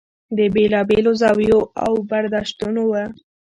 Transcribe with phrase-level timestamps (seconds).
[0.37, 2.93] د بېلا بېلو زاویو او برداشتونو و.